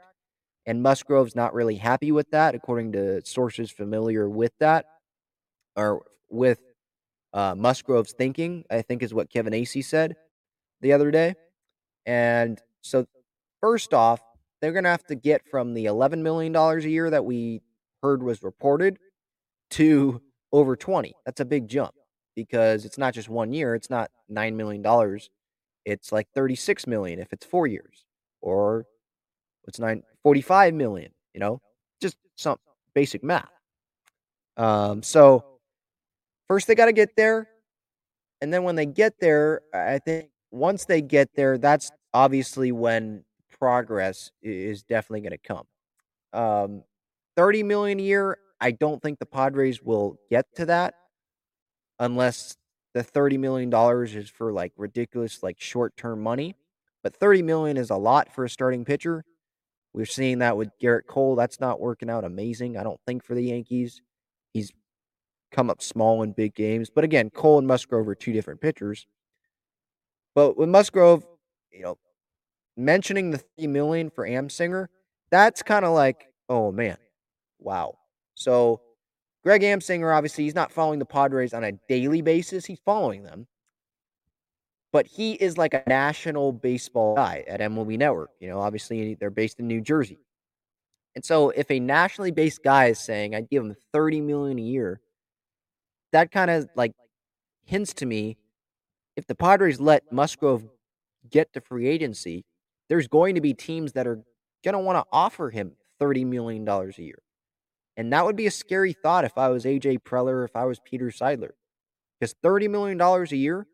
[0.65, 4.85] And Musgrove's not really happy with that, according to sources familiar with that
[5.75, 6.59] or with
[7.33, 10.15] uh, Musgrove's thinking, I think is what Kevin Acee said
[10.81, 11.35] the other day.
[12.05, 13.05] And so,
[13.61, 14.21] first off,
[14.61, 17.61] they're going to have to get from the $11 million a year that we
[18.01, 18.97] heard was reported
[19.71, 21.13] to over 20.
[21.25, 21.93] That's a big jump
[22.35, 25.19] because it's not just one year, it's not $9 million.
[25.85, 28.05] It's like 36 million if it's 4 years
[28.41, 28.85] or
[29.67, 31.61] it's 9 45 million, you know?
[32.01, 32.57] Just some
[32.93, 33.49] basic math.
[34.57, 35.43] Um so
[36.47, 37.47] first they got to get there
[38.41, 43.23] and then when they get there, I think once they get there, that's obviously when
[43.59, 45.65] progress is definitely going to come.
[46.33, 46.83] Um,
[47.37, 50.93] 30 million a year, I don't think the Padres will get to that
[51.99, 52.57] unless
[52.93, 56.55] the 30 million dollars is for like ridiculous like short-term money.
[57.03, 59.23] But 30 million is a lot for a starting pitcher.
[59.93, 61.35] We're seeing that with Gerrit Cole.
[61.35, 64.01] That's not working out amazing, I don't think, for the Yankees.
[64.53, 64.71] He's
[65.51, 66.89] come up small in big games.
[66.89, 69.07] But again, Cole and Musgrove are two different pitchers.
[70.33, 71.25] But with Musgrove,
[71.71, 71.97] you know,
[72.75, 74.87] mentioning the three million for Amsinger,
[75.31, 76.97] that's kind of like, oh man,
[77.59, 77.95] wow.
[78.33, 78.81] So
[79.45, 82.65] Greg Amsinger, obviously, he's not following the Padres on a daily basis.
[82.65, 83.45] He's following them.
[84.91, 88.31] But he is like a national baseball guy at MLB Network.
[88.39, 90.17] You know, obviously they're based in New Jersey.
[91.13, 94.63] And so if a nationally based guy is saying I'd give him 30 million a
[94.63, 94.99] year,
[96.11, 96.93] that kind of like
[97.65, 98.37] hints to me
[99.15, 100.65] if the Padres let Musgrove
[101.29, 102.45] get to free agency,
[102.89, 104.23] there's going to be teams that are
[104.63, 107.19] going to want to offer him $30 million a year.
[107.97, 110.79] And that would be a scary thought if I was AJ Preller, if I was
[110.83, 111.51] Peter Seidler.
[112.19, 113.67] Because $30 million a year,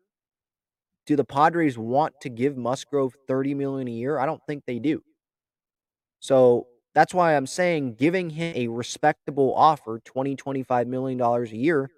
[1.06, 4.18] do the Padres want to give Musgrove $30 million a year?
[4.18, 5.02] I don't think they do.
[6.20, 11.56] So that's why I'm saying giving him a respectable offer, $20, 25 million dollars a
[11.56, 11.90] year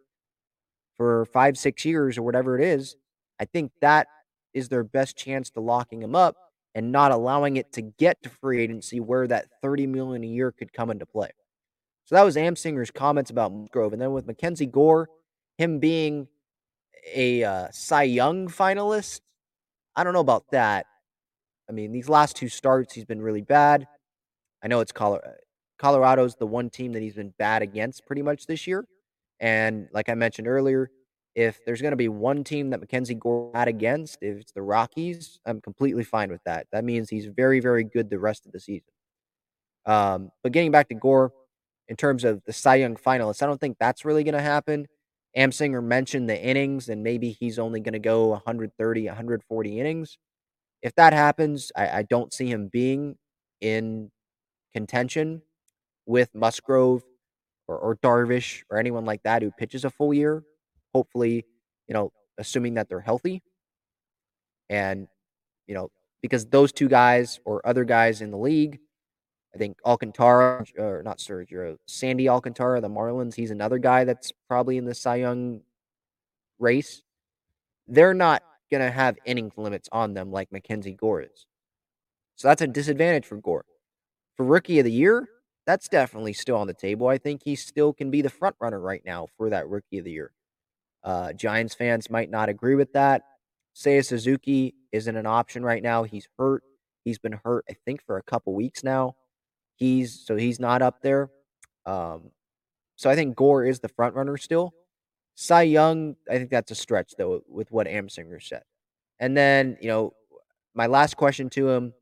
[0.96, 2.96] for five, six years or whatever it is,
[3.40, 4.06] I think that
[4.52, 6.36] is their best chance to locking him up
[6.74, 10.52] and not allowing it to get to free agency where that 30 million a year
[10.52, 11.30] could come into play.
[12.04, 13.92] So that was Amsinger's comments about Musgrove.
[13.92, 15.08] And then with MacKenzie Gore,
[15.56, 16.28] him being
[17.14, 19.20] a uh, Cy Young finalist,
[19.96, 20.86] I don't know about that.
[21.68, 23.86] I mean, these last two starts, he's been really bad.
[24.62, 25.32] I know it's Colorado.
[25.78, 28.84] Colorado's the one team that he's been bad against pretty much this year.
[29.40, 30.90] And like I mentioned earlier,
[31.34, 34.62] if there's going to be one team that MacKenzie Gore bad against, if it's the
[34.62, 36.66] Rockies, I'm completely fine with that.
[36.72, 38.92] That means he's very, very good the rest of the season.
[39.84, 41.32] Um, but getting back to Gore,
[41.88, 44.86] in terms of the Cy Young finalists, I don't think that's really going to happen.
[45.36, 50.16] Amsinger mentioned the innings, and maybe he's only going to go 130, 140 innings.
[50.82, 53.16] If that happens, I, I don't see him being
[53.60, 54.10] in
[54.72, 55.42] contention
[56.06, 57.02] with Musgrove
[57.66, 60.42] or, or Darvish or anyone like that who pitches a full year.
[60.94, 61.46] Hopefully,
[61.88, 63.42] you know, assuming that they're healthy.
[64.68, 65.08] And,
[65.66, 65.90] you know,
[66.22, 68.78] because those two guys or other guys in the league,
[69.54, 74.76] I think Alcantara, or not Sergio, Sandy Alcantara, the Marlins, he's another guy that's probably
[74.76, 75.60] in the Cy Young
[76.58, 77.02] race.
[77.86, 81.46] They're not going to have innings limits on them like MacKenzie Gore is.
[82.36, 83.64] So that's a disadvantage for Gore.
[84.36, 85.28] For rookie of the year,
[85.66, 87.06] that's definitely still on the table.
[87.06, 90.04] I think he still can be the front runner right now for that rookie of
[90.04, 90.32] the year.
[91.04, 93.22] Uh, Giants fans might not agree with that.
[93.76, 96.02] Seiya Suzuki isn't an option right now.
[96.02, 96.62] He's hurt.
[97.04, 99.14] He's been hurt, I think, for a couple weeks now.
[99.74, 101.30] He's so he's not up there.
[101.86, 102.30] Um,
[102.96, 104.72] so I think Gore is the front runner still.
[105.34, 108.62] Cy Young, I think that's a stretch though with what Amsinger said.
[109.18, 110.14] And then you know,
[110.74, 111.92] my last question to him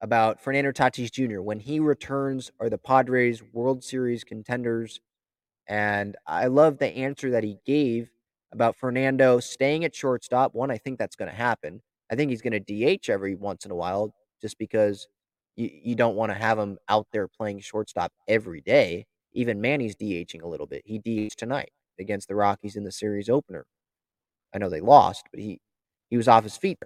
[0.00, 1.40] about Fernando Tatis Jr.
[1.40, 5.00] When he returns, are the Padres World Series contenders?
[5.68, 8.10] And I love the answer that he gave
[8.52, 10.54] about Fernando staying at shortstop.
[10.54, 11.80] One, I think that's going to happen.
[12.10, 15.06] I think he's going to DH every once in a while just because
[15.56, 19.06] you, you don't want to have him out there playing shortstop every day.
[19.32, 20.82] Even Manny's DHing a little bit.
[20.84, 23.64] He DH'd tonight against the Rockies in the series opener.
[24.54, 25.60] I know they lost, but he
[26.10, 26.78] he was off his feet.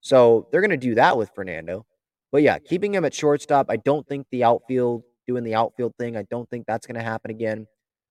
[0.00, 1.84] So they're going to do that with Fernando.
[2.30, 6.16] But yeah, keeping him at shortstop, I don't think the outfield, doing the outfield thing,
[6.16, 7.66] I don't think that's going to happen again.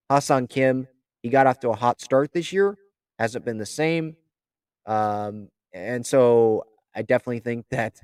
[0.09, 0.87] Ha-Seong Kim,
[1.21, 2.77] he got off to a hot start this year,
[3.19, 4.17] hasn't been the same.
[4.85, 6.65] Um, and so
[6.95, 8.01] I definitely think that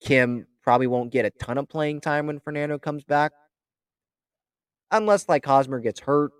[0.00, 3.32] Kim probably won't get a ton of playing time when Fernando comes back.
[4.90, 6.30] Unless like Hosmer gets hurt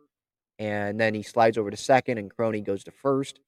[0.59, 3.41] and then he slides over to second and Crony goes to first.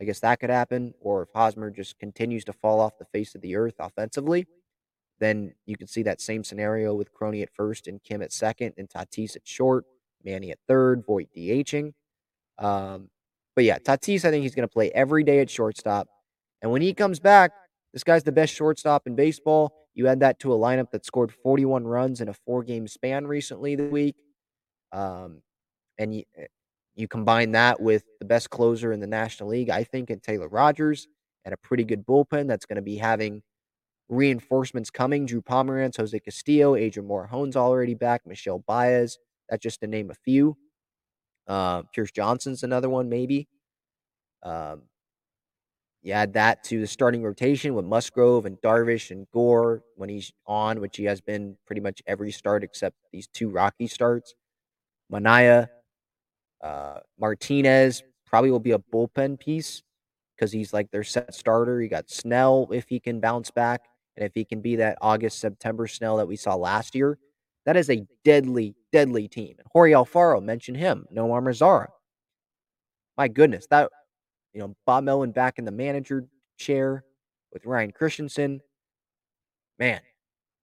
[0.00, 0.94] I guess that could happen.
[1.02, 4.46] Or if Hosmer just continues to fall off the face of the earth offensively
[5.20, 8.72] then you can see that same scenario with Crony at first and Kim at second
[8.78, 9.84] and Tatis at short,
[10.24, 11.92] Manny at third, Voit DHing.
[12.58, 13.10] Um,
[13.54, 16.08] but yeah, Tatis, I think he's going to play every day at shortstop.
[16.62, 17.50] And when he comes back,
[17.92, 19.87] this guy's the best shortstop in baseball.
[19.98, 23.26] You add that to a lineup that scored 41 runs in a four game span
[23.26, 24.14] recently this week.
[24.92, 25.42] Um,
[25.98, 26.46] and you, eh,
[26.94, 30.46] you combine that with the best closer in the National League, I think, in Taylor
[30.46, 31.08] Rogers,
[31.44, 33.42] and a pretty good bullpen that's going to be having
[34.08, 35.26] reinforcements coming.
[35.26, 38.22] Drew Pomeranz, Jose Castillo, Adrian Morejon's already back.
[38.24, 39.18] Michel Baez.
[39.48, 40.56] That's just to name a few.
[41.48, 43.48] Uh, Pierce Johnson's another one, maybe.
[44.44, 44.82] Um,
[46.08, 50.32] you add that to the starting rotation with Musgrove and Darvish and Gore when he's
[50.46, 54.34] on, which he has been pretty much every start except these two Rocky starts.
[55.12, 55.68] Manaea,
[56.64, 59.82] uh, Martinez probably will be a bullpen piece
[60.34, 61.82] because he's like their set starter.
[61.82, 63.82] You got Snell if he can bounce back
[64.16, 67.18] And if he can be that August, September Snell that we saw last year,
[67.66, 69.56] that is a deadly, deadly team.
[69.58, 71.06] And Jorge Alfaro, mention him.
[71.14, 71.88] Nomar Mazara.
[73.16, 73.90] My goodness, that
[74.52, 76.26] you know, Bob Melvin back in the manager
[76.58, 77.04] chair
[77.52, 78.60] with Ryan Christenson.
[79.78, 80.00] Man,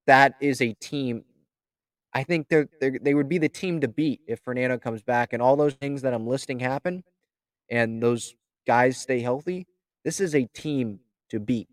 [0.07, 1.23] that is a team.
[2.13, 5.33] I think they're, they're they would be the team to beat if Fernando comes back
[5.33, 7.03] and all those things that I'm listing happen,
[7.69, 8.35] and those
[8.67, 9.67] guys stay healthy.
[10.03, 11.67] This is a team to beat,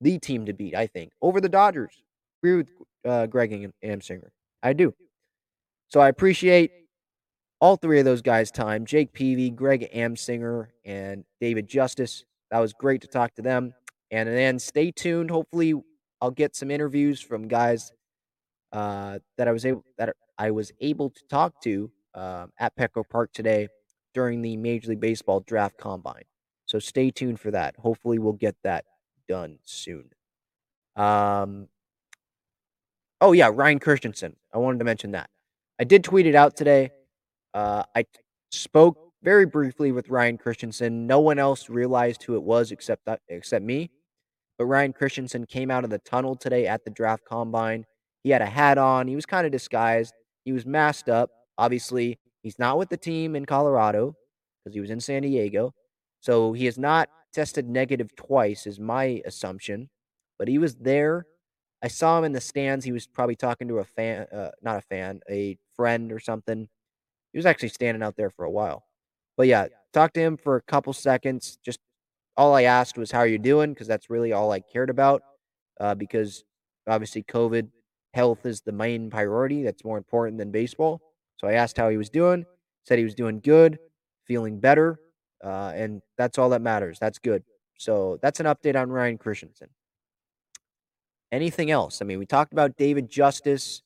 [0.00, 0.74] the team to beat.
[0.74, 2.02] I think over the Dodgers.
[2.42, 2.68] Agree with
[3.04, 4.28] uh, Greg Amsinger.
[4.62, 4.94] I do.
[5.88, 6.70] So I appreciate
[7.60, 12.24] all three of those guys' time Jake Peavy, Greg Amsinger, and David Justice.
[12.50, 13.74] That was great to talk to them.
[14.10, 15.30] And then stay tuned.
[15.30, 15.74] Hopefully,
[16.20, 17.92] I'll get some interviews from guys
[18.72, 23.04] uh, that I was able that I was able to talk to uh, at Petco
[23.08, 23.68] Park today
[24.14, 26.24] during the Major League Baseball Draft Combine.
[26.66, 27.74] So stay tuned for that.
[27.78, 28.84] Hopefully, we'll get that
[29.28, 30.10] done soon.
[30.96, 31.68] Um.
[33.20, 34.36] Oh yeah, Ryan Christenson.
[34.54, 35.28] I wanted to mention that.
[35.78, 36.90] I did tweet it out today.
[37.58, 38.04] Uh, I
[38.52, 41.08] spoke very briefly with Ryan Christenson.
[41.08, 43.90] No one else realized who it was except that, except me.
[44.58, 47.84] But Ryan Christenson came out of the tunnel today at the draft combine.
[48.22, 49.08] He had a hat on.
[49.08, 50.14] He was kind of disguised.
[50.44, 51.30] He was masked up.
[51.58, 54.14] Obviously, he's not with the team in Colorado
[54.62, 55.74] because he was in San Diego.
[56.20, 59.90] So he has not tested negative twice, is my assumption.
[60.38, 61.26] But he was there.
[61.82, 62.84] I saw him in the stands.
[62.84, 66.68] He was probably talking to a fan, uh, not a fan, a friend or something.
[67.38, 68.82] He was actually standing out there for a while.
[69.36, 71.56] But yeah, talked to him for a couple seconds.
[71.64, 71.78] Just
[72.36, 73.72] all I asked was, How are you doing?
[73.72, 75.22] Because that's really all I cared about.
[75.78, 76.42] Uh, because
[76.88, 77.68] obviously, COVID
[78.12, 79.62] health is the main priority.
[79.62, 81.00] That's more important than baseball.
[81.36, 82.44] So I asked how he was doing.
[82.82, 83.78] Said he was doing good,
[84.26, 84.98] feeling better.
[85.40, 86.98] Uh, and that's all that matters.
[86.98, 87.44] That's good.
[87.78, 89.68] So that's an update on Ryan Christenson.
[91.30, 92.02] Anything else?
[92.02, 93.82] I mean, we talked about David Justice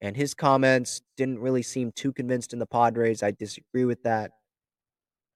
[0.00, 3.22] and his comments didn't really seem too convinced in the Padres.
[3.22, 4.32] I disagree with that.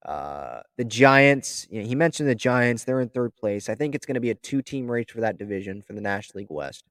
[0.05, 2.85] Uh, the Giants, you know, he mentioned the Giants.
[2.85, 3.69] They're in third place.
[3.69, 6.01] I think it's going to be a two team race for that division for the
[6.01, 6.85] National League West.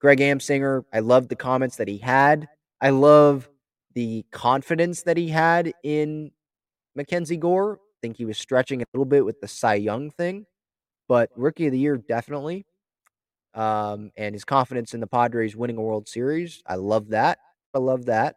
[0.00, 2.48] Greg Amsinger, I love the comments that he had.
[2.80, 3.48] I love
[3.94, 6.32] the confidence that he had in
[6.98, 7.74] MacKenzie Gore.
[7.74, 10.46] I think he was stretching a little bit with the Cy Young thing,
[11.08, 12.66] but rookie of the year, definitely.
[13.54, 16.62] Um, and his confidence in the Padres winning a World Series.
[16.66, 17.38] I love that.
[17.74, 18.36] I love that.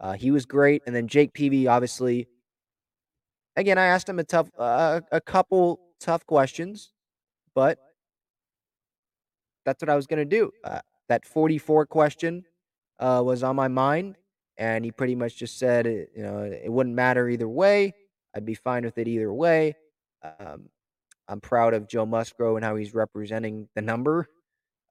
[0.00, 0.82] Uh, he was great.
[0.86, 2.28] And then Jake Peavy, obviously,
[3.56, 6.92] again, I asked him a tough, uh, a couple tough questions,
[7.54, 7.78] but
[9.64, 10.50] that's what I was going to do.
[10.64, 12.44] Uh, that 44 question
[12.98, 14.16] uh, was on my mind,
[14.56, 17.94] and he pretty much just said, you know, it wouldn't matter either way.
[18.34, 19.76] I'd be fine with it either way.
[20.40, 20.68] Um,
[21.28, 24.28] I'm proud of Joe Musgrove and how he's representing the number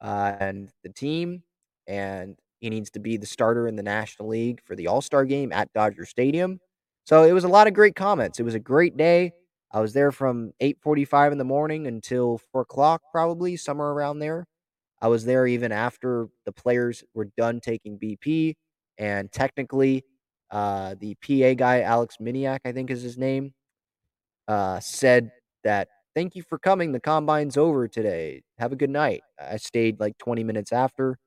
[0.01, 1.43] uh, and the team,
[1.87, 5.25] and he needs to be the starter in the National League for the All Star
[5.25, 6.59] game at Dodger Stadium.
[7.05, 8.39] So it was a lot of great comments.
[8.39, 9.33] It was a great day.
[9.71, 14.45] I was there from 8:45 in the morning until four o'clock, probably somewhere around there.
[15.01, 18.55] I was there even after the players were done taking BP,
[18.97, 20.03] and technically,
[20.51, 23.53] uh, the PA guy Alex Miniak, I think is his name,
[24.47, 25.31] uh, said
[25.63, 26.91] that thank you for coming.
[26.91, 28.43] The combine's over today.
[28.59, 29.21] Have a good night.
[29.39, 31.17] I stayed like 20 minutes after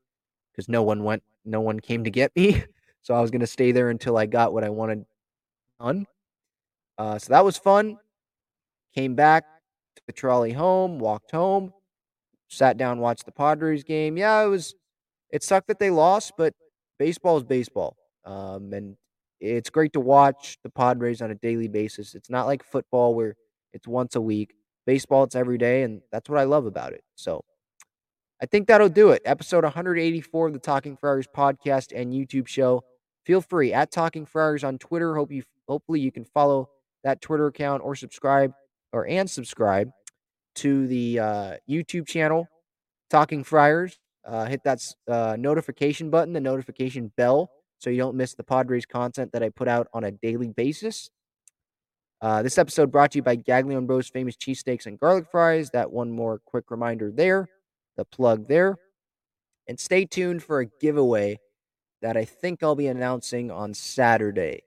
[0.53, 2.62] because no one went, no one came to get me.
[3.03, 5.05] So I was gonna stay there until I got what I wanted
[5.80, 6.07] done.
[6.99, 7.99] Uh, so that was fun.
[8.95, 9.45] Came back,
[9.97, 11.72] took the trolley home, walked home,
[12.49, 14.16] sat down, watched the Padres game.
[14.16, 14.74] Yeah, it was.
[15.30, 16.55] It sucked that they lost, but
[16.99, 18.97] baseball is baseball, um, and
[19.41, 22.14] it's great to watch the Padres on a daily basis.
[22.14, 23.37] It's not like football where
[23.72, 24.55] it's once a week.
[24.87, 27.03] Baseball, it's every day, and that's what I love about it.
[27.14, 27.45] So
[28.43, 29.22] I think that'll do it.
[29.24, 32.82] Episode 184 of the Talking Friars podcast and YouTube show.
[33.24, 35.14] Feel free at Talking Friars on Twitter.
[35.16, 36.68] Hope you hopefully you can follow
[37.05, 38.53] that Twitter account or subscribe
[38.93, 39.91] or and subscribe
[40.57, 42.47] to the uh, YouTube channel
[43.11, 43.99] Talking Friars.
[44.24, 48.87] Uh, hit that uh, notification button, the notification bell, so you don't miss the Padres
[48.87, 51.11] content that I put out on a daily basis.
[52.20, 55.70] Uh, this episode brought to you by Gaglione Bros famous cheesesteaks and garlic fries.
[55.70, 57.48] That one more quick reminder there,
[57.96, 58.76] the plug there.
[59.68, 61.38] And stay tuned for a giveaway
[62.02, 64.62] that I think I'll be announcing on Saturday.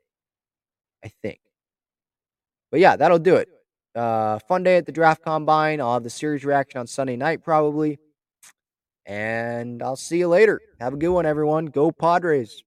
[1.03, 1.39] I think.
[2.71, 3.47] But yeah, that'll do it.
[3.95, 5.81] Uh, fun day at the draft combine.
[5.81, 7.97] I'll have the series reaction on Sunday night, probably.
[9.05, 10.61] And I'll see you later.
[10.79, 11.67] Have a good one, everyone.
[11.67, 12.63] Go Padres.